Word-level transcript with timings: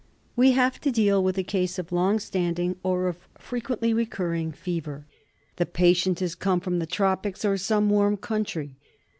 We 0.35 0.53
have 0.53 0.81
to 0.81 0.91
deal 0.91 1.23
with 1.23 1.37
a 1.37 1.43
case 1.43 1.77
of 1.77 1.91
long 1.91 2.17
standing, 2.17 2.75
or 2.81 3.07
of 3.07 3.27
frequently 3.37 3.93
recurring 3.93 4.51
fever. 4.51 5.05
The 5.57 5.67
patient 5.67 6.21
has 6.21 6.33
come 6.33 6.59
from 6.59 6.79
the 6.79 6.87
tropics 6.87 7.45
or 7.45 7.55
some 7.55 7.87
warm 7.87 8.17
country. 8.17 8.77